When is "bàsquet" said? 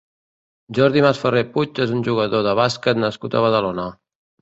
2.65-3.05